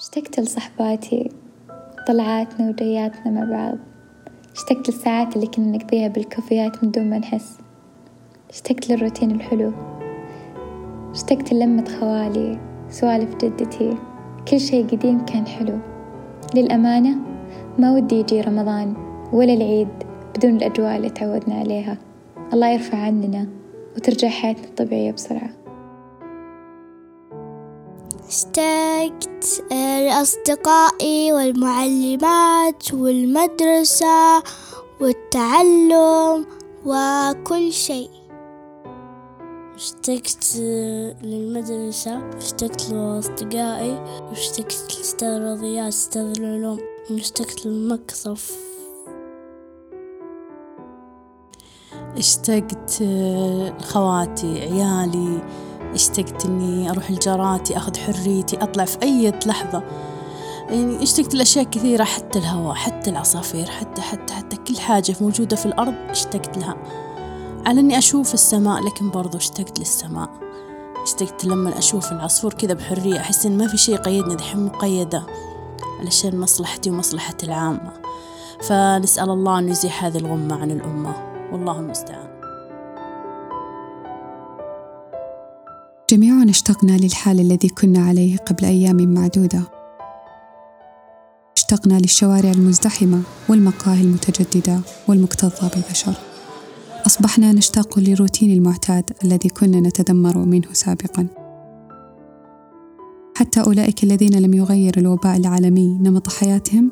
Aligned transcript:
اشتقت 0.00 0.40
لصحباتي 0.40 1.30
طلعاتنا 2.08 2.68
وجياتنا 2.68 3.30
مع 3.30 3.44
بعض. 3.50 3.78
اشتقت 4.54 4.88
للساعات 4.88 5.36
اللي 5.36 5.46
كنا 5.46 5.76
نقضيها 5.76 6.08
بالكافيات 6.08 6.84
من 6.84 6.90
دون 6.90 7.10
ما 7.10 7.18
نحس. 7.18 7.58
اشتقت 8.50 8.90
للروتين 8.90 9.30
الحلو. 9.30 9.72
اشتقت 11.10 11.52
للمة 11.52 11.84
خوالي 12.00 12.58
سوالف 12.90 13.36
جدتي. 13.36 13.96
كل 14.48 14.60
شي 14.60 14.82
قديم 14.82 15.24
كان 15.24 15.46
حلو. 15.46 15.78
للأمانة 16.54 17.16
ما 17.78 17.92
ودي 17.92 18.14
يجي 18.14 18.40
رمضان 18.40 18.94
ولا 19.32 19.54
العيد 19.54 19.88
بدون 20.36 20.56
الأجواء 20.56 20.96
اللي 20.96 21.10
تعودنا 21.10 21.54
عليها. 21.54 21.98
الله 22.52 22.68
يرفع 22.68 22.98
عننا 22.98 23.46
وترجع 23.96 24.28
حياتنا 24.28 24.64
الطبيعية 24.64 25.12
بسرعة. 25.12 25.50
اشتقت 28.28 29.39
لأصدقائي 29.70 31.32
والمعلمات 31.32 32.94
والمدرسة 32.94 34.42
والتعلم 35.00 36.46
وكل 36.86 37.72
شيء. 37.72 38.10
اشتقت 39.74 40.56
للمدرسة 41.22 42.36
اشتقت 42.36 42.90
لأصدقائي 42.90 44.22
واشتقت 44.28 44.96
لأستاذ 44.98 45.28
الرياضيات 45.28 45.88
أستاذ 45.88 46.22
العلوم 46.38 46.78
واشتقت 47.10 47.66
للمكصف 47.66 48.56
اشتقت 52.16 53.02
لخواتي 53.80 54.60
عيالي 54.60 55.42
اشتقت 55.94 56.46
إني 56.46 56.90
أروح 56.90 57.10
لجاراتي 57.10 57.76
أخذ 57.76 57.96
حريتي 57.98 58.62
أطلع 58.62 58.84
في 58.84 58.98
أي 59.02 59.32
لحظة. 59.46 59.82
يعني 60.68 61.02
اشتقت 61.02 61.34
لأشياء 61.34 61.64
كثيرة 61.64 62.04
حتى 62.04 62.38
الهواء 62.38 62.74
حتى 62.74 63.10
العصافير 63.10 63.66
حتى 63.66 64.02
حتى 64.02 64.34
حتى 64.34 64.56
كل 64.56 64.78
حاجة 64.78 65.16
موجودة 65.20 65.56
في 65.56 65.66
الأرض 65.66 65.94
اشتقت 66.10 66.58
لها. 66.58 66.76
على 67.66 67.80
إني 67.80 67.98
أشوف 67.98 68.34
السماء 68.34 68.82
لكن 68.82 69.10
برضو 69.10 69.38
اشتقت 69.38 69.78
للسماء. 69.78 70.30
اشتقت 71.02 71.44
لما 71.44 71.78
أشوف 71.78 72.12
العصفور 72.12 72.54
كذا 72.54 72.74
بحرية 72.74 73.20
أحس 73.20 73.46
إن 73.46 73.58
ما 73.58 73.68
في 73.68 73.76
شيء 73.76 73.94
يقيدني 73.94 74.34
دحين 74.34 74.64
مقيدة 74.66 75.26
علشان 76.00 76.40
مصلحتي 76.40 76.90
ومصلحة 76.90 77.36
العامة. 77.42 77.92
فنسأل 78.62 79.30
الله 79.30 79.58
أن 79.58 79.68
يزيح 79.68 80.04
هذه 80.04 80.18
الغمة 80.18 80.60
عن 80.60 80.70
الأمة. 80.70 81.14
والله 81.52 81.80
المستعان. 81.80 82.39
جميعنا 86.10 86.50
اشتقنا 86.50 86.92
للحال 86.96 87.40
الذي 87.40 87.68
كنا 87.68 88.06
عليه 88.06 88.36
قبل 88.36 88.64
أيام 88.64 89.14
معدودة. 89.14 89.62
اشتقنا 91.56 91.98
للشوارع 91.98 92.50
المزدحمة 92.50 93.22
والمقاهي 93.48 94.00
المتجددة 94.00 94.80
والمكتظة 95.08 95.68
بالبشر. 95.68 96.14
أصبحنا 97.06 97.52
نشتاق 97.52 97.98
للروتين 97.98 98.50
المعتاد 98.50 99.10
الذي 99.24 99.48
كنا 99.48 99.80
نتذمر 99.80 100.38
منه 100.38 100.72
سابقا. 100.72 101.26
حتى 103.36 103.60
أولئك 103.60 104.04
الذين 104.04 104.38
لم 104.38 104.54
يغير 104.54 104.98
الوباء 104.98 105.36
العالمي 105.36 105.98
نمط 106.02 106.28
حياتهم 106.28 106.90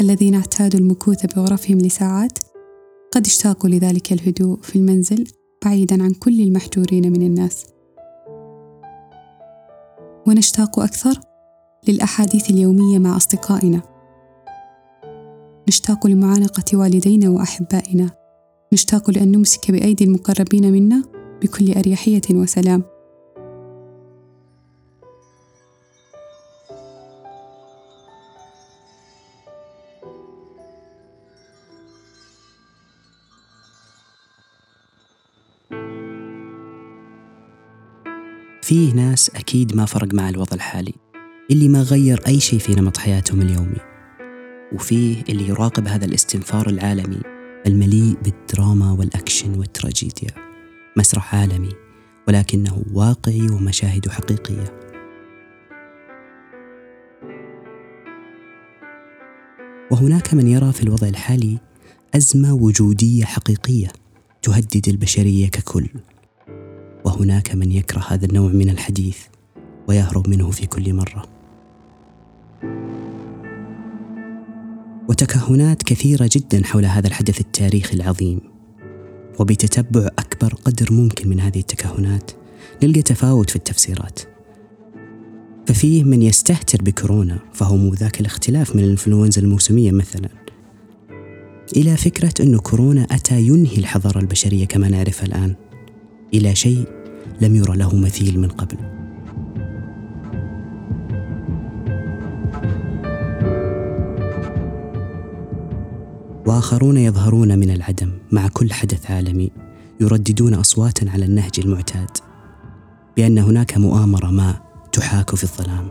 الذين 0.00 0.34
اعتادوا 0.34 0.80
المكوث 0.80 1.26
بغرفهم 1.26 1.78
لساعات 1.78 2.38
قد 3.12 3.26
اشتاقوا 3.26 3.70
لذلك 3.70 4.12
الهدوء 4.12 4.58
في 4.62 4.76
المنزل 4.76 5.24
بعيدا 5.64 6.02
عن 6.02 6.10
كل 6.10 6.40
المحجورين 6.40 7.12
من 7.12 7.22
الناس. 7.22 7.73
ونشتاق 10.26 10.78
أكثر 10.78 11.20
للأحاديث 11.88 12.50
اليومية 12.50 12.98
مع 12.98 13.16
أصدقائنا. 13.16 13.82
نشتاق 15.68 16.06
لمعانقة 16.06 16.78
والدينا 16.78 17.28
وأحبائنا. 17.28 18.10
نشتاق 18.72 19.10
لأن 19.10 19.32
نمسك 19.32 19.70
بأيدي 19.70 20.04
المقربين 20.04 20.72
منا 20.72 21.02
بكل 21.42 21.72
أريحية 21.72 22.22
وسلام. 22.30 22.82
فيه 38.64 38.94
ناس 38.94 39.30
أكيد 39.30 39.76
ما 39.76 39.84
فرق 39.84 40.14
مع 40.14 40.28
الوضع 40.28 40.54
الحالي 40.54 40.94
اللي 41.50 41.68
ما 41.68 41.82
غير 41.82 42.20
أي 42.26 42.40
شيء 42.40 42.58
في 42.58 42.74
نمط 42.74 42.96
حياتهم 42.96 43.42
اليومي. 43.42 43.78
وفيه 44.72 45.22
اللي 45.28 45.48
يراقب 45.48 45.88
هذا 45.88 46.04
الاستنفار 46.04 46.68
العالمي 46.68 47.20
المليء 47.66 48.16
بالدراما 48.24 48.92
والأكشن 48.92 49.58
والتراجيديا. 49.58 50.30
مسرح 50.96 51.34
عالمي 51.34 51.72
ولكنه 52.28 52.82
واقعي 52.92 53.48
ومشاهد 53.50 54.08
حقيقية. 54.08 54.80
وهناك 59.90 60.34
من 60.34 60.48
يرى 60.48 60.72
في 60.72 60.82
الوضع 60.82 61.08
الحالي 61.08 61.58
أزمة 62.14 62.54
وجودية 62.54 63.24
حقيقية 63.24 63.88
تهدد 64.42 64.88
البشرية 64.88 65.48
ككل. 65.48 65.88
وهناك 67.04 67.54
من 67.54 67.72
يكره 67.72 68.04
هذا 68.08 68.26
النوع 68.26 68.52
من 68.52 68.70
الحديث 68.70 69.18
ويهرب 69.88 70.28
منه 70.28 70.50
في 70.50 70.66
كل 70.66 70.94
مرة. 70.94 71.26
وتكهنات 75.08 75.82
كثيرة 75.82 76.30
جدا 76.32 76.64
حول 76.64 76.84
هذا 76.84 77.06
الحدث 77.06 77.40
التاريخي 77.40 77.94
العظيم. 77.94 78.40
وبتتبع 79.40 80.06
أكبر 80.18 80.54
قدر 80.54 80.92
ممكن 80.92 81.28
من 81.28 81.40
هذه 81.40 81.58
التكهنات 81.58 82.30
نلقى 82.82 83.02
تفاوت 83.02 83.50
في 83.50 83.56
التفسيرات. 83.56 84.20
ففيه 85.66 86.04
من 86.04 86.22
يستهتر 86.22 86.82
بكورونا 86.82 87.38
فهو 87.52 87.76
مو 87.76 87.94
ذاك 87.94 88.20
الاختلاف 88.20 88.76
من 88.76 88.84
الإنفلونزا 88.84 89.42
الموسمية 89.42 89.90
مثلا. 89.90 90.28
إلى 91.76 91.96
فكرة 91.96 92.34
انه 92.40 92.58
كورونا 92.58 93.02
أتى 93.10 93.40
ينهي 93.40 93.76
الحضارة 93.76 94.18
البشرية 94.18 94.64
كما 94.64 94.88
نعرفها 94.88 95.26
الآن. 95.26 95.54
إلى 96.34 96.54
شيء 96.54 96.88
لم 97.40 97.56
يرى 97.56 97.76
له 97.76 97.96
مثيل 97.96 98.38
من 98.38 98.48
قبل. 98.48 98.76
وآخرون 106.46 106.96
يظهرون 106.96 107.58
من 107.58 107.70
العدم 107.70 108.12
مع 108.32 108.48
كل 108.48 108.72
حدث 108.72 109.10
عالمي 109.10 109.50
يرددون 110.00 110.54
أصواتا 110.54 111.10
على 111.10 111.24
النهج 111.24 111.50
المعتاد 111.58 112.10
بأن 113.16 113.38
هناك 113.38 113.78
مؤامرة 113.78 114.26
ما 114.26 114.54
تحاك 114.92 115.34
في 115.34 115.44
الظلام. 115.44 115.88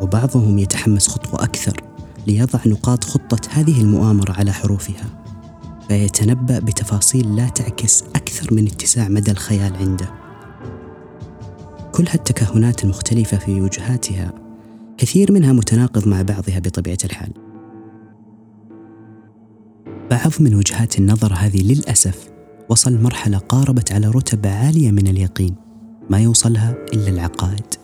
وبعضهم 0.00 0.58
يتحمس 0.58 1.08
خطوة 1.08 1.44
أكثر 1.44 1.80
ليضع 2.26 2.60
نقاط 2.66 3.04
خطة 3.04 3.40
هذه 3.50 3.80
المؤامرة 3.82 4.32
على 4.32 4.52
حروفها. 4.52 5.27
فيتنبأ 5.88 6.58
بتفاصيل 6.58 7.36
لا 7.36 7.48
تعكس 7.48 8.02
أكثر 8.02 8.54
من 8.54 8.66
اتساع 8.66 9.08
مدى 9.08 9.30
الخيال 9.30 9.76
عنده. 9.76 10.10
كل 11.92 12.04
هالتكهنات 12.08 12.84
المختلفة 12.84 13.38
في 13.38 13.60
وجهاتها 13.60 14.32
كثير 14.98 15.32
منها 15.32 15.52
متناقض 15.52 16.08
مع 16.08 16.22
بعضها 16.22 16.58
بطبيعة 16.58 16.98
الحال. 17.04 17.32
بعض 20.10 20.32
من 20.40 20.54
وجهات 20.54 20.98
النظر 20.98 21.32
هذه 21.32 21.72
للأسف 21.72 22.30
وصل 22.68 23.02
مرحلة 23.02 23.38
قاربت 23.38 23.92
على 23.92 24.06
رتب 24.08 24.46
عالية 24.46 24.90
من 24.90 25.06
اليقين 25.06 25.54
ما 26.10 26.20
يوصلها 26.20 26.74
إلا 26.92 27.08
العقائد. 27.08 27.74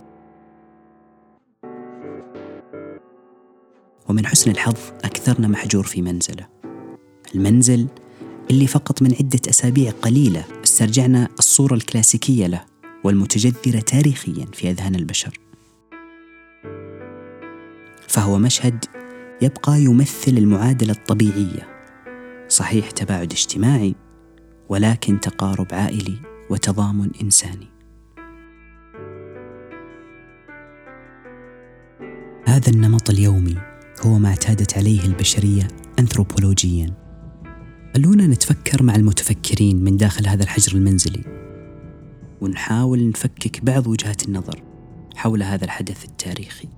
ومن 4.09 4.27
حسن 4.27 4.51
الحظ 4.51 4.77
أكثرنا 5.05 5.49
محجور 5.49 5.85
في 5.85 6.03
منزله 6.03 6.54
المنزل 7.35 7.87
اللي 8.51 8.67
فقط 8.67 9.03
من 9.03 9.15
عدة 9.15 9.41
أسابيع 9.49 9.91
قليلة 9.91 10.45
استرجعنا 10.65 11.29
الصورة 11.39 11.75
الكلاسيكية 11.75 12.47
له 12.47 12.65
والمتجذرة 13.05 13.81
تاريخيا 13.81 14.47
في 14.53 14.71
أذهان 14.71 14.95
البشر. 14.95 15.39
فهو 18.09 18.39
مشهد 18.39 18.85
يبقى 19.43 19.83
يمثل 19.83 20.39
المعادلة 20.39 20.93
الطبيعية 20.93 21.69
صحيح 22.49 22.91
تباعد 22.91 23.33
اجتماعي 23.33 23.95
ولكن 24.69 25.21
تقارب 25.21 25.67
عائلي 25.73 26.17
وتضامن 26.51 27.11
إنساني. 27.23 27.69
هذا 32.47 32.71
النمط 32.71 33.11
اليومي 33.11 33.57
هو 34.01 34.19
ما 34.19 34.29
اعتادت 34.29 34.79
عليه 34.79 35.05
البشرية 35.05 35.69
أنثروبولوجيا. 35.99 37.04
خلونا 37.97 38.27
نتفكر 38.27 38.83
مع 38.83 38.95
المتفكرين 38.95 39.85
من 39.85 39.97
داخل 39.97 40.27
هذا 40.27 40.43
الحجر 40.43 40.77
المنزلي. 40.77 41.21
ونحاول 42.41 43.09
نفكك 43.09 43.65
بعض 43.65 43.87
وجهات 43.87 44.29
النظر 44.29 44.63
حول 45.17 45.43
هذا 45.43 45.65
الحدث 45.65 46.05
التاريخي. 46.05 46.69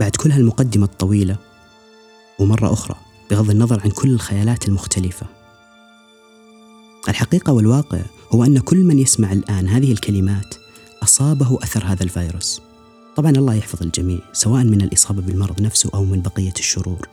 بعد 0.00 0.16
كل 0.16 0.32
هالمقدمة 0.32 0.84
الطويلة 0.84 1.49
ومرة 2.40 2.72
أخرى 2.72 2.96
بغض 3.30 3.50
النظر 3.50 3.80
عن 3.80 3.90
كل 3.90 4.10
الخيالات 4.10 4.68
المختلفة. 4.68 5.26
الحقيقة 7.08 7.52
والواقع 7.52 8.00
هو 8.34 8.44
أن 8.44 8.58
كل 8.58 8.84
من 8.84 8.98
يسمع 8.98 9.32
الآن 9.32 9.68
هذه 9.68 9.92
الكلمات 9.92 10.54
أصابه 11.02 11.58
أثر 11.62 11.84
هذا 11.84 12.02
الفيروس. 12.02 12.60
طبعا 13.16 13.30
الله 13.30 13.54
يحفظ 13.54 13.82
الجميع 13.82 14.18
سواء 14.32 14.64
من 14.64 14.82
الإصابة 14.82 15.22
بالمرض 15.22 15.60
نفسه 15.60 15.90
أو 15.94 16.04
من 16.04 16.22
بقية 16.22 16.54
الشرور. 16.58 17.08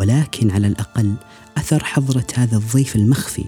ولكن 0.00 0.50
على 0.50 0.66
الأقل 0.66 1.14
أثر 1.56 1.84
حضرة 1.84 2.26
هذا 2.34 2.56
الضيف 2.56 2.96
المخفي 2.96 3.44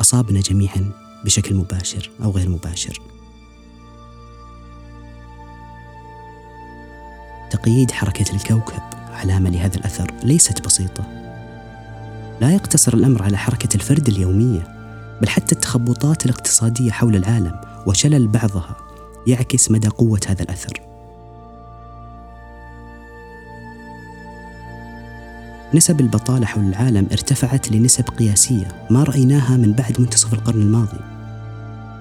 أصابنا 0.00 0.40
جميعا 0.40 0.92
بشكل 1.24 1.54
مباشر 1.54 2.10
أو 2.22 2.30
غير 2.30 2.48
مباشر. 2.48 3.00
تقييد 7.50 7.90
حركة 7.90 8.36
الكوكب. 8.36 8.89
علامة 9.12 9.50
لهذا 9.50 9.76
الأثر 9.76 10.14
ليست 10.24 10.64
بسيطة. 10.64 11.04
لا 12.40 12.50
يقتصر 12.50 12.94
الأمر 12.94 13.22
على 13.22 13.38
حركة 13.38 13.74
الفرد 13.74 14.08
اليومية 14.08 14.80
بل 15.22 15.28
حتى 15.28 15.54
التخبطات 15.54 16.24
الاقتصادية 16.24 16.90
حول 16.90 17.16
العالم 17.16 17.60
وشلل 17.86 18.28
بعضها 18.28 18.76
يعكس 19.26 19.70
مدى 19.70 19.88
قوة 19.88 20.20
هذا 20.26 20.42
الأثر. 20.42 20.72
نسب 25.74 26.00
البطالة 26.00 26.46
حول 26.46 26.64
العالم 26.64 27.06
ارتفعت 27.12 27.72
لنسب 27.72 28.04
قياسية 28.18 28.86
ما 28.90 29.02
رأيناها 29.02 29.56
من 29.56 29.72
بعد 29.72 30.00
منتصف 30.00 30.34
القرن 30.34 30.62
الماضي. 30.62 31.00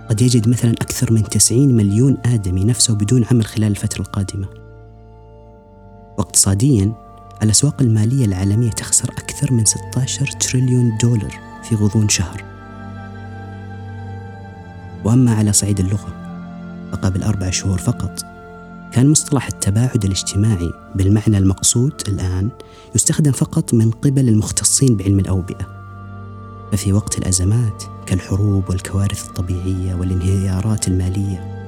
قد 0.10 0.22
يجد 0.22 0.50
مثلا 0.50 0.72
أكثر 0.72 1.14
من 1.14 1.24
90 1.24 1.76
مليون 1.76 2.18
آدمي 2.26 2.64
نفسه 2.66 2.96
بدون 2.96 3.26
عمل 3.32 3.46
خلال 3.46 3.72
الفترة 3.72 4.02
القادمة. 4.02 4.69
واقتصاديا 6.20 6.94
الأسواق 7.44 7.82
المالية 7.82 8.26
العالمية 8.26 8.70
تخسر 8.70 9.10
أكثر 9.10 9.54
من 9.54 9.66
16 9.66 10.26
تريليون 10.28 10.98
دولار 11.02 11.40
في 11.64 11.76
غضون 11.76 12.10
شهر. 12.10 12.44
وأما 15.06 15.36
على 15.36 15.54
صعيد 15.54 15.80
اللغة 15.80 16.14
فقبل 16.92 17.24
أربع 17.24 17.50
شهور 17.50 17.78
فقط 17.78 18.26
كان 18.92 19.10
مصطلح 19.12 19.48
التباعد 19.48 20.06
الاجتماعي 20.06 20.72
بالمعنى 20.96 21.38
المقصود 21.38 21.94
الآن 22.08 22.50
يستخدم 22.96 23.32
فقط 23.32 23.74
من 23.74 23.92
قبل 23.92 24.30
المختصين 24.30 24.98
بعلم 24.98 25.20
الأوبئة. 25.20 25.68
ففي 26.72 26.94
وقت 26.94 27.18
الأزمات 27.18 27.84
كالحروب 28.06 28.70
والكوارث 28.70 29.28
الطبيعية 29.28 29.96
والانهيارات 29.96 30.88
المالية 30.88 31.59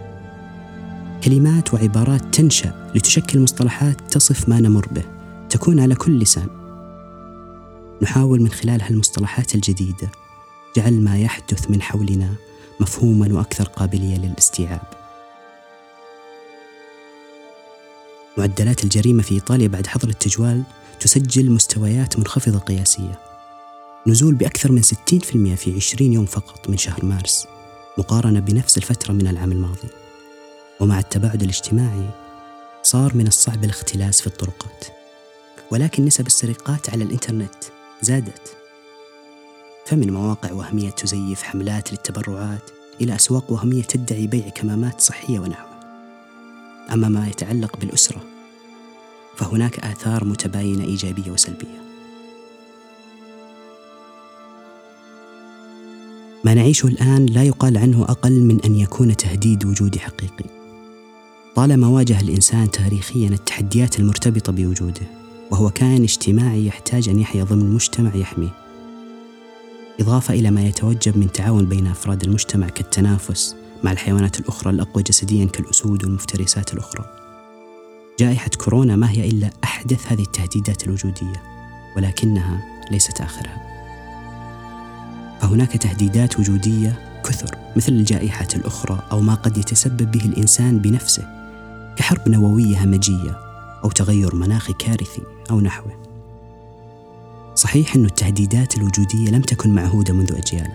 كلمات 1.24 1.74
وعبارات 1.74 2.36
تنشأ 2.36 2.92
لتشكل 2.96 3.40
مصطلحات 3.40 4.14
تصف 4.14 4.50
ما 4.50 4.60
نمر 4.60 4.88
به 4.92 5.04
تكون 5.50 5.80
على 5.80 5.96
كل 5.96 6.20
لسان 6.20 6.48
نحاول 8.02 8.42
من 8.42 8.50
خلال 8.50 8.82
هالمصطلحات 8.82 9.56
الجديدة 9.56 10.12
جعل 10.78 11.04
ما 11.04 11.20
يحدث 11.20 11.70
من 11.70 11.82
حولنا 11.82 12.34
مفهوما 12.80 13.34
وأكثر 13.34 13.64
قابلية 13.64 14.18
للاستيعاب. 14.18 14.82
معدلات 18.38 18.84
الجريمة 18.84 19.24
في 19.24 19.36
إيطاليا 19.36 19.68
بعد 19.68 19.88
حظر 19.88 20.10
التجوال 20.10 20.64
تسجل 21.00 21.52
مستويات 21.52 22.20
منخفضة 22.20 22.60
قياسية. 22.60 23.20
نزول 24.08 24.36
بأكثر 24.36 24.72
من 24.72 24.82
60% 24.82 25.56
في 25.56 25.76
20 25.76 26.14
يوم 26.14 26.26
فقط 26.26 26.70
من 26.70 26.78
شهر 26.78 27.06
مارس 27.06 27.48
مقارنة 27.98 28.40
بنفس 28.40 28.78
الفترة 28.78 29.14
من 29.14 29.28
العام 29.28 29.52
الماضي. 29.52 30.01
ومع 30.82 31.00
التباعد 31.00 31.44
الاجتماعي 31.44 32.10
صار 32.84 33.16
من 33.16 33.28
الصعب 33.28 33.64
الاختلاس 33.64 34.22
في 34.22 34.28
الطرقات. 34.28 34.86
ولكن 35.72 36.06
نسب 36.06 36.28
السرقات 36.28 36.90
على 36.90 37.04
الإنترنت 37.04 37.64
زادت. 38.02 38.58
فمن 39.86 40.14
مواقع 40.14 40.52
وهمية 40.52 40.90
تزيف 40.90 41.44
حملات 41.44 41.92
للتبرعات 41.92 42.70
إلى 43.02 43.16
أسواق 43.16 43.52
وهمية 43.52 43.84
تدعي 43.84 44.28
بيع 44.28 44.50
كمامات 44.50 45.02
صحية 45.02 45.40
ونحوها 45.40 45.80
أما 46.94 47.10
ما 47.10 47.28
يتعلق 47.28 47.78
بالأسرة 47.78 48.22
فهناك 49.38 49.80
آثار 49.80 50.26
متباينة 50.26 50.84
إيجابية 50.84 51.32
وسلبية. 51.32 51.82
ما 56.44 56.54
نعيشه 56.54 56.88
الآن 56.88 57.26
لا 57.26 57.44
يقال 57.44 57.78
عنه 57.78 58.04
أقل 58.04 58.40
من 58.42 58.62
أن 58.66 58.76
يكون 58.76 59.18
تهديد 59.18 59.66
وجودي 59.66 60.00
حقيقي. 60.00 60.61
طالما 61.56 61.88
واجه 61.88 62.20
الإنسان 62.20 62.72
تاريخيا 62.72 63.30
التحديات 63.30 64.00
المرتبطة 64.00 64.52
بوجوده 64.52 65.08
وهو 65.52 65.70
كائن 65.70 66.04
اجتماعي 66.04 66.66
يحتاج 66.66 67.10
أن 67.10 67.20
يحيا 67.20 67.44
ضمن 67.44 67.74
مجتمع 67.74 68.16
يحميه 68.16 68.62
إضافة 70.00 70.34
إلى 70.34 70.52
ما 70.52 70.66
يتوجب 70.66 71.18
من 71.18 71.32
تعاون 71.32 71.66
بين 71.66 71.88
أفراد 71.88 72.24
المجتمع 72.24 72.70
كالتنافس 72.70 73.56
مع 73.84 73.92
الحيوانات 73.92 74.40
الأخرى 74.40 74.70
الأقوى 74.70 75.04
جسديا 75.04 75.46
كالأسود 75.46 76.04
والمفترسات 76.04 76.74
الأخرى. 76.74 77.06
جائحة 78.20 78.50
كورونا 78.50 78.96
ما 78.96 79.12
هي 79.12 79.30
إلا 79.30 79.50
أحدث 79.64 80.12
هذه 80.12 80.22
التهديدات 80.22 80.84
الوجودية 80.84 81.42
ولكنها 81.98 82.62
ليست 82.92 83.22
آخرها. 83.22 83.62
فهناك 85.42 85.78
تهديدات 85.78 86.40
وجودية 86.40 87.22
كثر 87.26 87.58
مثل 87.76 87.92
الجائحات 87.92 88.56
الأخرى 88.56 89.04
أو 89.12 89.22
ما 89.22 89.34
قد 89.34 89.58
يتسبب 89.58 90.12
به 90.12 90.26
الإنسان 90.26 90.80
بنفسه 90.80 91.41
كحرب 91.98 92.30
نووية 92.30 92.84
همجية 92.84 93.38
أو 93.84 93.90
تغير 93.90 94.36
مناخي 94.36 94.74
كارثي 94.74 95.22
أو 95.52 95.62
نحوه. 95.62 95.92
صحيح 97.56 97.96
أن 97.96 98.06
التهديدات 98.06 98.78
الوجودية 98.78 99.30
لم 99.30 99.42
تكن 99.42 99.70
معهودة 99.70 100.14
منذ 100.14 100.36
أجيال 100.36 100.72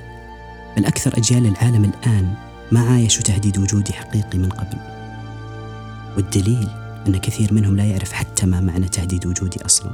بل 0.76 0.85
أكثر 0.85 1.18
أجيال 1.18 1.46
العالم 1.46 1.85
الآن 1.85 2.35
ما 2.73 2.80
عايشوا 2.80 3.23
تهديد 3.23 3.58
وجودي 3.58 3.92
حقيقي 3.92 4.38
من 4.38 4.49
قبل. 4.49 4.78
والدليل 6.16 6.68
أن 7.06 7.16
كثير 7.16 7.54
منهم 7.54 7.76
لا 7.76 7.85
يعرف 7.85 8.12
حتى 8.12 8.46
ما 8.46 8.61
معنى 8.61 8.88
تهديد 8.88 9.26
وجودي 9.26 9.64
أصلا. 9.64 9.90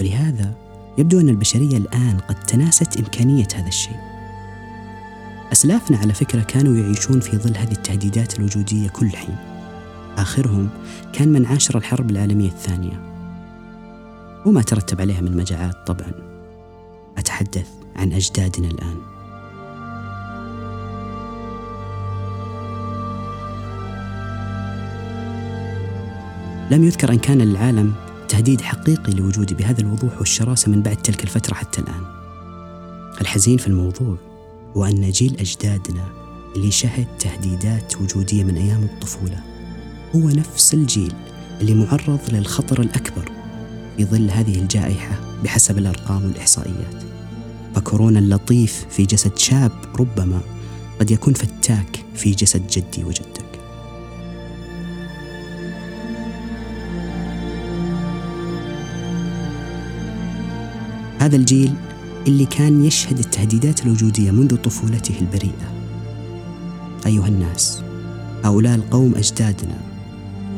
ولهذا 0.00 0.52
يبدو 0.98 1.20
أن 1.20 1.28
البشرية 1.28 1.76
الآن 1.76 2.18
قد 2.28 2.34
تناست 2.34 2.96
إمكانية 2.96 3.48
هذا 3.54 3.68
الشيء. 3.68 4.13
أسلافنا 5.52 5.96
على 5.98 6.14
فكرة 6.14 6.42
كانوا 6.42 6.76
يعيشون 6.76 7.20
في 7.20 7.36
ظل 7.36 7.56
هذه 7.56 7.72
التهديدات 7.72 8.38
الوجودية 8.38 8.88
كل 8.88 9.10
حين. 9.10 9.36
آخرهم 10.16 10.68
كان 11.12 11.28
من 11.28 11.46
عاشر 11.46 11.78
الحرب 11.78 12.10
العالمية 12.10 12.48
الثانية. 12.48 13.00
وما 14.46 14.62
ترتب 14.62 15.00
عليها 15.00 15.20
من 15.20 15.36
مجاعات 15.36 15.74
طبعا. 15.86 16.12
أتحدث 17.18 17.68
عن 17.96 18.12
أجدادنا 18.12 18.68
الآن. 18.68 18.96
لم 26.70 26.84
يذكر 26.84 27.12
أن 27.12 27.18
كان 27.18 27.38
للعالم 27.38 27.92
تهديد 28.28 28.60
حقيقي 28.60 29.12
لوجوده 29.12 29.56
بهذا 29.56 29.80
الوضوح 29.80 30.18
والشراسة 30.18 30.70
من 30.70 30.82
بعد 30.82 30.96
تلك 30.96 31.24
الفترة 31.24 31.54
حتى 31.54 31.80
الآن. 31.80 32.04
الحزين 33.20 33.58
في 33.58 33.66
الموضوع 33.66 34.16
هو 34.76 34.84
أن 34.84 35.10
جيل 35.10 35.36
أجدادنا 35.40 36.04
اللي 36.56 36.70
شهد 36.70 37.06
تهديدات 37.18 38.00
وجودية 38.00 38.44
من 38.44 38.56
أيام 38.56 38.82
الطفولة 38.82 39.40
هو 40.16 40.28
نفس 40.28 40.74
الجيل 40.74 41.12
اللي 41.60 41.74
معرض 41.74 42.20
للخطر 42.28 42.80
الأكبر 42.80 43.30
في 43.96 44.04
ظل 44.04 44.30
هذه 44.30 44.58
الجائحة 44.58 45.20
بحسب 45.44 45.78
الأرقام 45.78 46.24
والإحصائيات. 46.24 47.04
فكورونا 47.74 48.18
اللطيف 48.18 48.86
في 48.90 49.06
جسد 49.06 49.38
شاب 49.38 49.72
ربما 50.00 50.40
قد 51.00 51.10
يكون 51.10 51.34
فتاك 51.34 52.04
في 52.14 52.30
جسد 52.30 52.66
جدي 52.66 53.04
وجدك. 53.04 53.44
هذا 61.18 61.36
الجيل 61.36 61.74
اللي 62.26 62.46
كان 62.46 62.84
يشهد 62.84 63.18
التهديدات 63.18 63.86
الوجودية 63.86 64.30
منذ 64.30 64.56
طفولته 64.56 65.20
البريئة. 65.20 65.72
أيها 67.06 67.28
الناس 67.28 67.82
هؤلاء 68.44 68.74
القوم 68.74 69.14
أجدادنا 69.14 69.80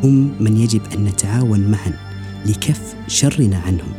هم 0.05 0.33
من 0.41 0.57
يجب 0.57 0.81
أن 0.95 1.05
نتعاون 1.05 1.61
معا 1.61 1.93
لكف 2.47 2.95
شرنا 3.09 3.59
عنهم. 3.59 3.93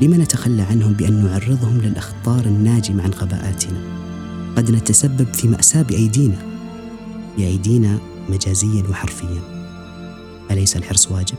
لما 0.00 0.16
نتخلى 0.16 0.62
عنهم 0.62 0.92
بأن 0.92 1.24
نعرضهم 1.24 1.78
للأخطار 1.78 2.44
الناجمة 2.44 3.02
عن 3.02 3.10
غباءاتنا 3.10 3.80
قد 4.56 4.70
نتسبب 4.70 5.34
في 5.34 5.48
مأساة 5.48 5.82
بأيدينا. 5.82 6.38
بأيدينا 7.38 7.98
مجازيا 8.28 8.82
وحرفيا. 8.90 9.40
أليس 10.50 10.76
الحرص 10.76 11.12
واجب؟ 11.12 11.36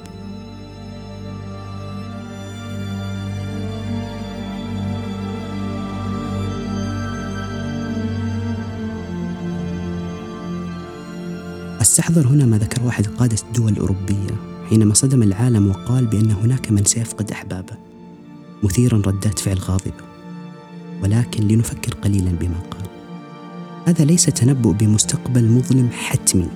استحضر 11.91 12.27
هنا 12.27 12.45
ما 12.45 12.57
ذكر 12.57 12.83
واحد 12.83 13.07
قادة 13.07 13.37
الدول 13.47 13.71
الأوروبية 13.71 14.35
حينما 14.69 14.93
صدم 14.93 15.23
العالم 15.23 15.69
وقال 15.69 16.05
بأن 16.05 16.31
هناك 16.31 16.71
من 16.71 16.85
سيفقد 16.85 17.31
أحبابه. 17.31 17.75
مثيرا 18.63 18.97
ردات 18.97 19.39
فعل 19.39 19.57
غاضبة. 19.57 20.03
ولكن 21.03 21.47
لنفكر 21.47 21.93
قليلا 21.93 22.31
بما 22.31 22.59
قال. 22.71 22.87
هذا 23.85 24.05
ليس 24.05 24.25
تنبؤ 24.25 24.71
بمستقبل 24.71 25.49
مظلم 25.49 25.89
حتمي 25.89 26.47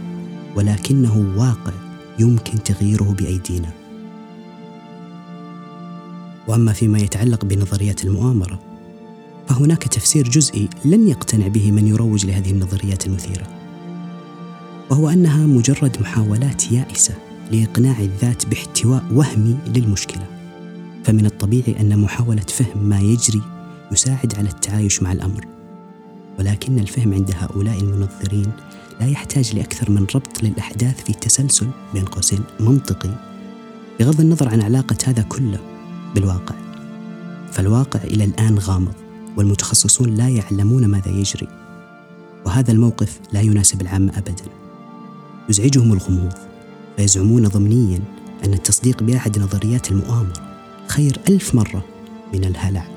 ولكنه 0.56 1.34
واقع 1.38 1.74
يمكن 2.20 2.64
تغييره 2.64 3.16
بأيدينا. 3.20 3.70
وأما 6.48 6.74
فيما 6.74 7.00
يتعلق 7.00 7.46
بنظريات 7.46 8.04
المؤامرة 8.04 8.60
فهناك 9.48 9.84
تفسير 9.84 10.30
جزئي 10.30 10.70
لن 10.86 11.08
يقتنع 11.08 11.48
به 11.48 11.72
من 11.72 11.88
يروج 11.88 12.26
لهذه 12.26 12.52
النظريات 12.52 13.08
المثيرة. 13.08 13.65
وهو 14.96 15.10
أنها 15.10 15.46
مجرد 15.46 15.98
محاولات 16.02 16.72
يائسة 16.72 17.14
لإقناع 17.52 18.00
الذات 18.00 18.46
باحتواء 18.46 19.04
وهمي 19.14 19.58
للمشكلة. 19.68 20.28
فمن 21.04 21.26
الطبيعي 21.26 21.80
أن 21.80 22.00
محاولة 22.00 22.42
فهم 22.42 22.84
ما 22.84 23.00
يجري 23.00 23.42
يساعد 23.92 24.36
على 24.36 24.50
التعايش 24.50 25.04
مع 25.04 25.12
الأمر. 25.12 25.46
ولكن 26.40 26.80
الفهم 26.80 27.14
عند 27.14 27.32
هؤلاء 27.32 27.80
المنظرين 27.80 28.52
لا 29.00 29.08
يحتاج 29.08 29.56
لأكثر 29.56 29.92
من 29.92 30.06
ربط 30.16 30.44
للأحداث 30.44 31.04
في 31.04 31.14
تسلسل 31.14 31.68
بين 31.94 32.06
قوسين 32.06 32.40
منطقي 32.60 33.10
بغض 34.00 34.20
النظر 34.20 34.50
عن 34.50 34.62
علاقة 34.62 34.98
هذا 35.06 35.22
كله 35.22 35.60
بالواقع. 36.16 36.56
فالواقع 37.52 38.00
إلى 38.04 38.24
الآن 38.24 38.60
غامض 38.60 38.94
والمتخصصون 39.38 40.10
لا 40.10 40.30
يعلمون 40.30 40.86
ماذا 40.86 41.12
يجري. 41.12 41.48
وهذا 42.46 42.72
الموقف 42.72 43.20
لا 43.34 43.42
يناسب 43.42 43.82
العامة 43.82 44.18
ابدا. 44.18 44.65
يزعجهم 45.50 45.94
الغموض 45.94 46.34
فيزعمون 46.98 47.48
ضمنيا 47.48 48.00
أن 48.46 48.54
التصديق 48.54 49.04
بأحد 49.04 49.40
نظريات 49.40 49.92
المؤامرة 49.92 50.34
خير 50.88 51.20
ألف 51.30 51.56
مرة 51.56 51.86
من 52.34 52.46
الهلع. 52.46 52.88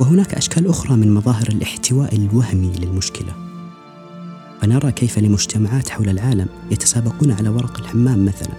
وهناك 0.00 0.34
أشكال 0.34 0.68
أخرى 0.68 0.96
من 0.96 1.14
مظاهر 1.14 1.48
الاحتواء 1.48 2.16
الوهمي 2.16 2.72
للمشكلة. 2.78 3.32
فنرى 4.62 4.92
كيف 4.92 5.18
لمجتمعات 5.18 5.88
حول 5.88 6.08
العالم 6.08 6.46
يتسابقون 6.70 7.32
على 7.32 7.48
ورق 7.48 7.80
الحمام 7.80 8.24
مثلا 8.24 8.54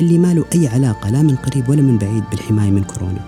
اللي 0.00 0.18
ما 0.18 0.34
له 0.34 0.44
أي 0.54 0.68
علاقة 0.68 1.10
لا 1.10 1.22
من 1.22 1.36
قريب 1.36 1.68
ولا 1.68 1.82
من 1.82 1.98
بعيد 1.98 2.24
بالحماية 2.30 2.70
من 2.70 2.84
كورونا. 2.84 3.24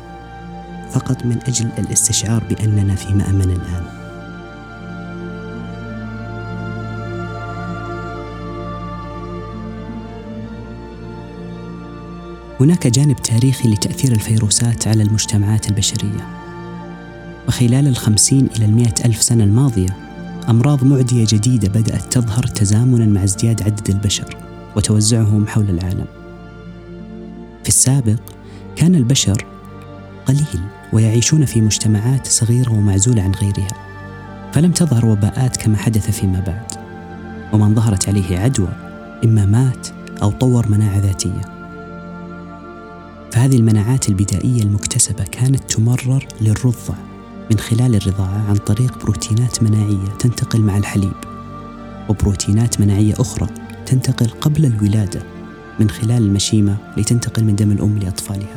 فقط 0.92 1.26
من 1.26 1.38
أجل 1.42 1.68
الاستشعار 1.78 2.44
بأننا 2.44 2.94
في 2.94 3.14
مأمن 3.14 3.50
الآن. 3.50 4.03
هناك 12.64 12.86
جانب 12.86 13.16
تاريخي 13.16 13.68
لتأثير 13.68 14.12
الفيروسات 14.12 14.88
على 14.88 15.02
المجتمعات 15.02 15.68
البشرية. 15.68 16.28
وخلال 17.48 17.88
الخمسين 17.88 18.48
إلى 18.56 18.64
المئة 18.64 19.04
ألف 19.04 19.22
سنة 19.22 19.44
الماضية 19.44 19.96
أمراض 20.48 20.84
معدية 20.84 21.26
جديدة 21.28 21.68
بدأت 21.68 22.12
تظهر 22.12 22.46
تزامنا 22.46 23.06
مع 23.06 23.24
ازدياد 23.24 23.62
عدد 23.62 23.90
البشر 23.90 24.36
وتوزعهم 24.76 25.46
حول 25.46 25.70
العالم. 25.70 26.04
في 27.62 27.68
السابق 27.68 28.20
كان 28.76 28.94
البشر 28.94 29.46
قليل 30.26 30.60
ويعيشون 30.92 31.44
في 31.44 31.60
مجتمعات 31.60 32.26
صغيرة 32.26 32.72
ومعزولة 32.72 33.22
عن 33.22 33.32
غيرها 33.32 33.74
فلم 34.52 34.72
تظهر 34.72 35.06
وباءات 35.06 35.56
كما 35.56 35.76
حدث 35.76 36.10
فيما 36.10 36.40
بعد. 36.40 36.84
ومن 37.52 37.74
ظهرت 37.74 38.08
عليه 38.08 38.38
عدوى 38.38 38.72
إما 39.24 39.46
مات 39.46 39.88
أو 40.22 40.30
طور 40.30 40.68
مناعة 40.68 40.98
ذاتية. 40.98 41.53
فهذه 43.34 43.56
المناعات 43.56 44.08
البدائية 44.08 44.62
المكتسبة 44.62 45.24
كانت 45.24 45.72
تمرر 45.72 46.26
للرضع 46.40 46.94
من 47.50 47.58
خلال 47.58 47.94
الرضاعة 47.94 48.48
عن 48.48 48.56
طريق 48.56 48.98
بروتينات 48.98 49.62
مناعية 49.62 50.08
تنتقل 50.18 50.60
مع 50.60 50.78
الحليب 50.78 51.12
وبروتينات 52.08 52.80
مناعية 52.80 53.14
أخرى 53.18 53.48
تنتقل 53.86 54.28
قبل 54.28 54.66
الولادة 54.66 55.22
من 55.80 55.90
خلال 55.90 56.22
المشيمة 56.22 56.76
لتنتقل 56.96 57.44
من 57.44 57.56
دم 57.56 57.72
الأم 57.72 57.98
لأطفالها. 57.98 58.56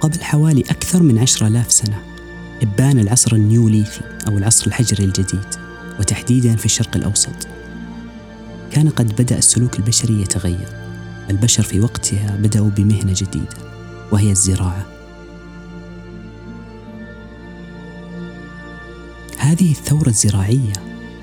قبل 0.00 0.22
حوالي 0.22 0.60
أكثر 0.60 1.02
من 1.02 1.18
عشر 1.18 1.46
آلاف 1.46 1.72
سنة 1.72 2.02
إبان 2.62 2.98
العصر 2.98 3.36
النيوليثي 3.36 4.00
أو 4.28 4.38
العصر 4.38 4.66
الحجري 4.66 5.04
الجديد 5.04 5.54
وتحديدا 6.00 6.56
في 6.56 6.66
الشرق 6.66 6.96
الأوسط. 6.96 7.61
كان 8.72 8.88
قد 8.88 9.22
بدأ 9.22 9.38
السلوك 9.38 9.78
البشري 9.78 10.22
يتغير 10.22 10.68
البشر 11.30 11.62
في 11.62 11.80
وقتها 11.80 12.36
بدأوا 12.36 12.70
بمهنة 12.70 13.12
جديدة 13.16 13.56
وهي 14.12 14.30
الزراعة 14.30 14.86
هذه 19.38 19.70
الثورة 19.70 20.08
الزراعية 20.08 20.72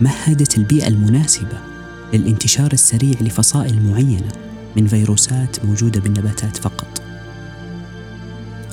مهدت 0.02 0.58
البيئة 0.58 0.88
المناسبة 0.88 1.60
للانتشار 2.14 2.74
السريع 2.74 3.16
لفصائل 3.22 3.90
معينة 3.92 4.32
من 4.76 4.88
فيروسات 4.88 5.66
موجودة 5.66 6.02
بالنباتات 6.02 6.58
فقط. 6.58 7.02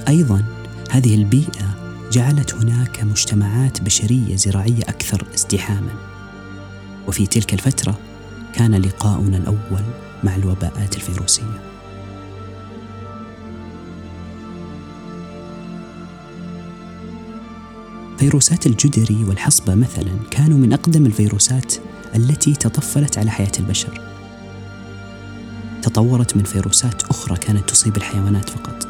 أيضا 0.09 0.45
هذه 0.91 1.15
البيئة 1.15 1.77
جعلت 2.13 2.55
هناك 2.55 3.05
مجتمعات 3.05 3.83
بشرية 3.83 4.37
زراعية 4.37 4.83
أكثر 4.83 5.27
ازدحاما. 5.35 5.93
وفي 7.09 7.27
تلك 7.27 7.55
الفترة 7.55 7.99
كان 8.57 8.75
لقاؤنا 8.75 9.37
الأول 9.37 9.85
مع 10.25 10.37
الوباءات 10.37 10.97
الفيروسية. 10.97 11.61
فيروسات 18.19 18.67
الجدري 18.67 19.25
والحصبة 19.25 19.75
مثلا 19.75 20.13
كانوا 20.31 20.59
من 20.59 20.73
أقدم 20.73 21.07
الفيروسات 21.07 21.75
التي 22.15 22.53
تطفلت 22.53 23.19
على 23.19 23.31
حياة 23.31 23.53
البشر. 23.59 24.01
تطورت 25.83 26.37
من 26.37 26.45
فيروسات 26.45 27.03
أخرى 27.03 27.37
كانت 27.37 27.71
تصيب 27.71 27.97
الحيوانات 27.97 28.51
فقط. 28.51 28.89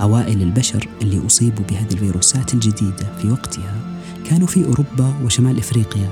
أوائل 0.00 0.42
البشر 0.42 0.88
اللي 1.02 1.26
أصيبوا 1.26 1.64
بهذه 1.64 1.92
الفيروسات 1.92 2.54
الجديدة 2.54 3.06
في 3.22 3.30
وقتها 3.30 3.74
كانوا 4.24 4.46
في 4.46 4.64
أوروبا 4.64 5.14
وشمال 5.24 5.58
إفريقيا 5.58 6.08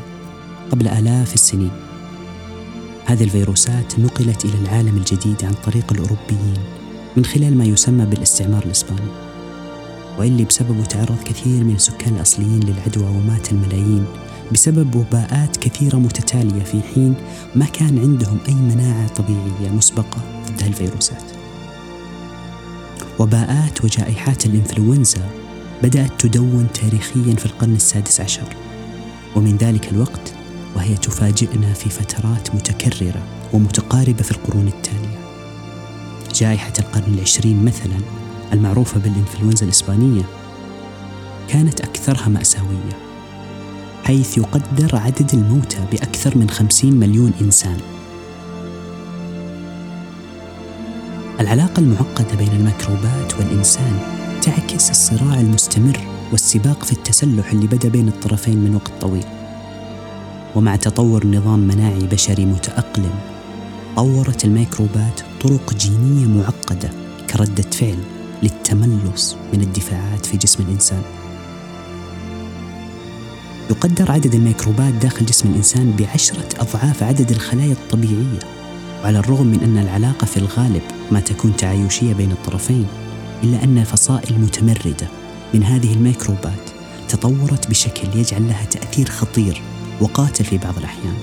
قبل 0.71 0.89
آلاف 0.89 1.35
السنين. 1.35 1.88
هذه 3.09 3.25
الفيروسات 3.25 3.99
نقلت 3.99 4.45
إلى 4.45 4.55
العالم 4.63 4.97
الجديد 4.97 5.45
عن 5.45 5.53
طريق 5.53 5.93
الأوروبيين 5.93 6.59
من 7.17 7.25
خلال 7.25 7.59
ما 7.59 7.65
يسمى 7.65 8.07
بالاستعمار 8.07 8.65
الإسباني 8.65 9.11
واللي 10.19 10.45
بسببه 10.45 10.85
تعرض 10.85 11.23
كثير 11.25 11.65
من 11.65 11.75
السكان 11.75 12.17
الأصليين 12.17 12.61
للعدوى 12.61 13.07
ومات 13.07 13.53
الملايين 13.53 14.05
بسبب 14.53 14.95
وباءات 14.95 15.57
كثيرة 15.57 15.97
متتالية 15.97 16.63
في 16.63 16.81
حين 16.95 17.15
ما 17.55 17.65
كان 17.65 17.99
عندهم 17.99 18.39
أي 18.49 18.55
مناعة 18.55 19.09
طبيعية 19.09 19.71
مسبقة 19.73 20.21
ضد 20.47 20.63
الفيروسات 20.63 21.25
وباءات 23.19 23.85
وجائحات 23.85 24.47
الإنفلونزا 24.47 25.29
بدأت 25.83 26.21
تدون 26.21 26.67
تاريخيا 26.75 27.35
في 27.35 27.47
القرن 27.47 27.75
السادس 27.75 28.21
عشر 28.21 28.57
ومن 29.37 29.57
ذلك 29.57 29.93
الوقت 29.93 30.38
وهي 30.79 30.97
تفاجئنا 30.97 31.73
في 31.73 31.91
فترات 31.91 32.55
متكررة 32.55 33.23
ومتقاربة 33.53 34.23
في 34.23 34.31
القرون 34.31 34.69
التالية. 34.69 35.19
جائحة 36.35 36.73
القرن 36.79 37.15
العشرين 37.15 37.65
مثلا 37.65 37.99
المعروفة 38.53 39.01
بالإنفلونزا 39.01 39.65
الإسبانية 39.65 40.23
كانت 41.49 41.81
أكثرها 41.81 42.29
مأساوية 42.29 42.97
حيث 44.05 44.39
يقدر 44.39 44.97
عدد 44.97 45.31
الموتى 45.35 45.79
بأكثر 45.93 46.39
من 46.39 46.51
خمسين 46.51 46.95
مليون 46.95 47.33
إنسان. 47.41 47.79
العلاقة 51.41 51.81
المعقدة 51.81 52.35
بين 52.39 52.49
الميكروبات 52.49 53.35
والإنسان 53.35 53.99
تعكس 54.43 54.91
الصراع 54.91 55.41
المستمر 55.41 55.99
والسباق 56.33 56.85
في 56.85 56.93
التسلح 56.93 57.51
اللي 57.51 57.67
بدأ 57.67 57.89
بين 57.89 58.09
الطرفين 58.09 58.59
من 58.59 58.75
وقت 58.75 58.93
طويل. 59.01 59.38
ومع 60.57 60.77
تطور 60.77 61.27
نظام 61.27 61.59
مناعي 61.59 62.07
بشري 62.13 62.47
متأقلم 62.47 63.15
طورت 63.97 64.45
الميكروبات 64.45 65.21
طرق 65.41 65.75
جينية 65.75 66.27
معقدة 66.27 66.91
كردة 67.31 67.71
فعل 67.71 67.99
للتملص 68.43 69.37
من 69.53 69.61
الدفاعات 69.61 70.27
في 70.27 70.37
جسم 70.37 70.63
الإنسان. 70.63 71.03
يقدر 73.71 74.13
عدد 74.13 74.35
الميكروبات 74.35 74.95
داخل 74.95 75.27
جسم 75.27 75.49
الإنسان 75.49 75.97
بعشرة 75.99 76.49
أضعاف 76.61 77.03
عدد 77.03 77.31
الخلايا 77.31 77.73
الطبيعية 77.73 78.39
وعلى 79.03 79.19
الرغم 79.19 79.47
من 79.47 79.61
أن 79.63 79.79
العلاقة 79.79 80.25
في 80.25 80.37
الغالب 80.37 80.83
ما 81.11 81.21
تكون 81.21 81.57
تعايشية 81.57 82.13
بين 82.13 82.33
الطرفين 82.33 82.87
إلا 83.45 83.65
أن 83.65 83.85
فصائل 83.85 84.41
متمردة 84.41 85.09
من 85.55 85.65
هذه 85.65 85.93
الميكروبات 85.93 86.71
تطورت 87.09 87.71
بشكل 87.71 88.19
يجعل 88.19 88.49
لها 88.49 88.65
تأثير 88.65 89.09
خطير 89.09 89.63
وقاتل 90.01 90.45
في 90.45 90.59
بعض 90.59 90.79
الأحيان. 90.79 91.17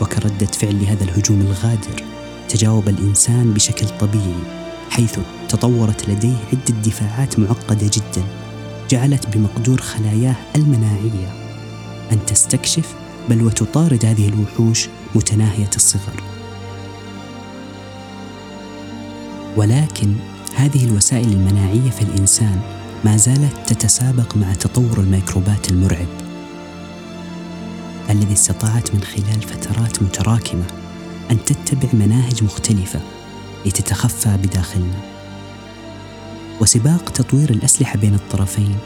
وكردة 0.00 0.46
فعل 0.46 0.80
لهذا 0.82 1.04
الهجوم 1.04 1.40
الغادر 1.40 2.04
تجاوب 2.48 2.88
الإنسان 2.88 3.52
بشكل 3.52 3.86
طبيعي 4.00 4.42
حيث 4.90 5.18
تطورت 5.48 6.08
لديه 6.08 6.36
عدة 6.52 6.80
دفاعات 6.84 7.38
معقدة 7.38 7.90
جدا 7.92 8.24
جعلت 8.90 9.36
بمقدور 9.36 9.80
خلاياه 9.80 10.34
المناعية. 10.56 11.32
أن 12.12 12.26
تستكشف 12.26 12.94
بل 13.28 13.42
وتطارد 13.42 14.04
هذه 14.04 14.28
الوحوش 14.28 14.88
متناهية 15.14 15.70
الصغر. 15.76 16.22
ولكن 19.56 20.14
هذه 20.54 20.84
الوسائل 20.84 21.32
المناعية 21.32 21.90
في 21.90 22.02
الإنسان 22.02 22.60
ما 23.04 23.16
زالت 23.16 23.56
تتسابق 23.66 24.36
مع 24.36 24.54
تطور 24.54 25.00
الميكروبات 25.00 25.70
المرعب. 25.70 26.31
الذي 28.10 28.32
استطاعت 28.32 28.94
من 28.94 29.00
خلال 29.00 29.42
فترات 29.42 30.02
متراكمة 30.02 30.64
أن 31.30 31.44
تتبع 31.44 31.88
مناهج 31.92 32.44
مختلفة 32.44 33.00
لتتخفى 33.66 34.36
بداخلنا. 34.36 35.00
وسباق 36.60 37.10
تطوير 37.10 37.50
الأسلحة 37.50 37.98
بين 37.98 38.14
الطرفين 38.14 38.76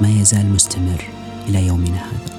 ما 0.00 0.08
يزال 0.20 0.52
مستمر 0.52 1.04
إلى 1.48 1.66
يومنا 1.66 1.96
هذا. 1.96 2.37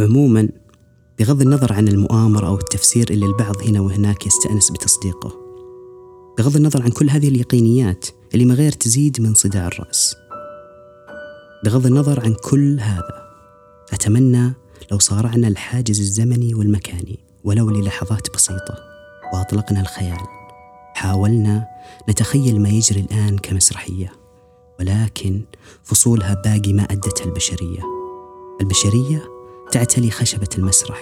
عموما 0.00 0.48
بغض 1.18 1.40
النظر 1.40 1.72
عن 1.72 1.88
المؤامرة 1.88 2.46
أو 2.46 2.54
التفسير 2.54 3.10
اللي 3.10 3.26
البعض 3.26 3.62
هنا 3.62 3.80
وهناك 3.80 4.26
يستأنس 4.26 4.70
بتصديقه. 4.70 5.32
بغض 6.38 6.56
النظر 6.56 6.82
عن 6.82 6.90
كل 6.90 7.10
هذه 7.10 7.28
اليقينيات 7.28 8.06
اللي 8.34 8.44
ما 8.44 8.54
غير 8.54 8.72
تزيد 8.72 9.20
من 9.20 9.34
صداع 9.34 9.66
الرأس. 9.66 10.14
بغض 11.64 11.86
النظر 11.86 12.20
عن 12.20 12.34
كل 12.34 12.80
هذا 12.80 13.26
أتمنى 13.92 14.52
لو 14.92 14.98
صارعنا 14.98 15.48
الحاجز 15.48 16.00
الزمني 16.00 16.54
والمكاني 16.54 17.18
ولو 17.44 17.70
للحظات 17.70 18.34
بسيطة 18.34 18.74
وأطلقنا 19.34 19.80
الخيال. 19.80 20.20
حاولنا 20.94 21.66
نتخيل 22.10 22.60
ما 22.60 22.68
يجري 22.68 23.00
الآن 23.00 23.38
كمسرحية 23.38 24.12
ولكن 24.80 25.42
فصولها 25.84 26.34
باقي 26.34 26.72
ما 26.72 26.82
أدتها 26.82 27.24
البشرية. 27.24 27.82
البشرية 28.60 29.35
تعتلي 29.72 30.10
خشبة 30.10 30.48
المسرح 30.58 30.98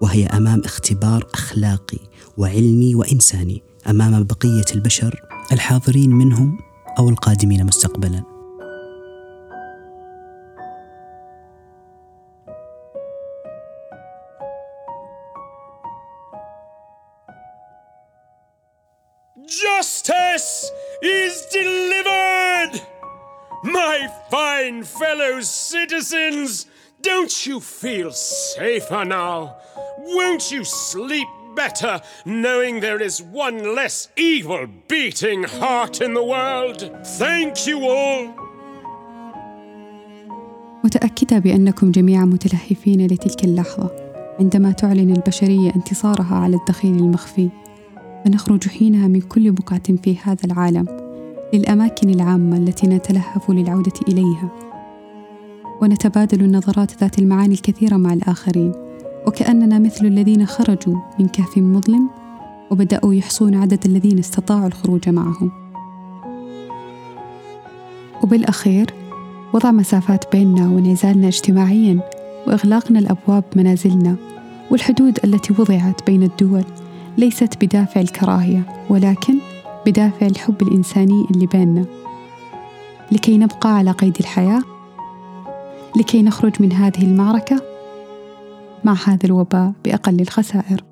وهي 0.00 0.26
أمام 0.26 0.60
اختبار 0.64 1.28
أخلاقي 1.34 1.98
وعلمي 2.36 2.94
وإنساني 2.94 3.62
أمام 3.88 4.24
بقية 4.24 4.64
البشر 4.74 5.20
الحاضرين 5.52 6.10
منهم 6.10 6.58
أو 6.98 7.08
القادمين 7.08 7.66
مستقبلا 7.66 8.22
Justice 19.46 20.70
is 21.02 21.46
delivered! 21.52 22.80
My 23.64 24.08
fine 24.30 24.82
fellow 24.84 25.40
citizens! 25.40 26.66
Don't 27.02 27.46
you 27.46 27.58
feel 27.58 28.12
safer 28.12 29.04
now? 29.04 29.56
Won't 29.98 30.52
you 30.52 30.62
sleep 30.62 31.26
better 31.56 32.00
knowing 32.24 32.78
there 32.78 33.02
is 33.02 33.20
one 33.20 33.74
less 33.74 34.08
evil 34.16 34.68
beating 34.86 35.42
heart 35.42 36.00
in 36.00 36.14
the 36.14 36.22
world? 36.22 36.80
Thank 37.18 37.66
you 37.66 37.78
all. 37.88 38.28
متأكدة 40.84 41.38
بأنكم 41.38 41.90
جميعا 41.90 42.24
متلهفين 42.24 43.06
لتلك 43.06 43.44
اللحظة 43.44 43.90
عندما 44.40 44.72
تعلن 44.72 45.16
البشرية 45.16 45.72
انتصارها 45.76 46.34
على 46.34 46.56
الدخيل 46.56 46.96
المخفي 46.96 47.48
فنخرج 48.24 48.68
حينها 48.68 49.08
من 49.08 49.20
كل 49.20 49.52
بقعة 49.52 49.96
في 50.04 50.16
هذا 50.22 50.44
العالم 50.44 50.86
للأماكن 51.54 52.10
العامة 52.10 52.56
التي 52.56 52.86
نتلهف 52.86 53.50
للعودة 53.50 54.00
إليها 54.08 54.61
ونتبادل 55.82 56.44
النظرات 56.44 57.00
ذات 57.00 57.18
المعاني 57.18 57.54
الكثيرة 57.54 57.96
مع 57.96 58.12
الآخرين. 58.12 58.72
وكأننا 59.26 59.78
مثل 59.78 60.06
الذين 60.06 60.46
خرجوا 60.46 60.96
من 61.18 61.28
كهف 61.28 61.58
مظلم 61.58 62.10
وبدأوا 62.70 63.14
يحصون 63.14 63.54
عدد 63.54 63.86
الذين 63.86 64.18
استطاعوا 64.18 64.66
الخروج 64.66 65.08
معهم. 65.08 65.50
وبالأخير 68.22 68.86
وضع 69.52 69.70
مسافات 69.70 70.32
بيننا 70.32 70.68
وانعزالنا 70.68 71.28
اجتماعيا 71.28 72.00
وإغلاقنا 72.46 72.98
الأبواب 72.98 73.44
منازلنا 73.56 74.16
والحدود 74.70 75.18
التي 75.24 75.52
وضعت 75.58 76.06
بين 76.06 76.22
الدول 76.22 76.64
ليست 77.18 77.64
بدافع 77.64 78.00
الكراهية 78.00 78.62
ولكن 78.90 79.34
بدافع 79.86 80.26
الحب 80.26 80.62
الإنساني 80.62 81.26
اللي 81.30 81.46
بيننا. 81.46 81.84
لكي 83.12 83.38
نبقى 83.38 83.76
على 83.76 83.90
قيد 83.90 84.16
الحياة 84.20 84.71
لكي 85.96 86.22
نخرج 86.22 86.52
من 86.60 86.72
هذه 86.72 87.02
المعركة 87.02 87.62
مع 88.84 88.96
هذا 89.06 89.24
الوباء 89.26 89.72
بأقل 89.84 90.20
الخسائر. 90.20 90.91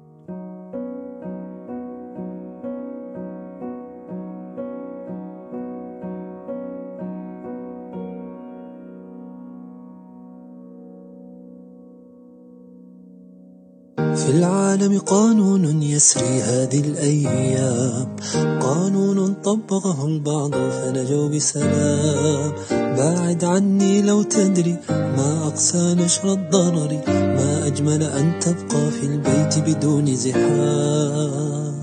العالم 14.81 14.99
قانون 14.99 15.83
يسري 15.83 16.43
هذه 16.43 16.81
الأيام. 16.81 18.16
قانون 18.61 19.35
طبقه 19.35 20.07
البعض 20.07 20.55
فنجوا 20.55 21.29
بسلام. 21.29 22.53
باعد 22.71 23.45
عني 23.45 24.03
لو 24.03 24.23
تدري 24.23 24.77
ما 24.88 25.47
أقسى 25.47 25.95
نشر 25.95 26.33
الضرر. 26.33 26.93
ما 27.09 27.66
أجمل 27.66 28.03
أن 28.03 28.40
تبقى 28.40 28.90
في 28.90 29.07
البيت 29.07 29.59
بدون 29.59 30.16
زحام. 30.16 31.81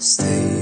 Stay 0.00 0.61